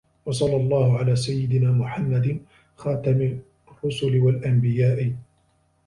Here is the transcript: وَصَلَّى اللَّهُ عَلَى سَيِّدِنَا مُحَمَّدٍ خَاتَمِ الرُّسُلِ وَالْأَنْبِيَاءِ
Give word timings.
وَصَلَّى 0.25 0.55
اللَّهُ 0.55 0.97
عَلَى 0.97 1.15
سَيِّدِنَا 1.15 1.71
مُحَمَّدٍ 1.71 2.41
خَاتَمِ 2.77 3.39
الرُّسُلِ 3.71 4.17
وَالْأَنْبِيَاءِ 4.17 5.13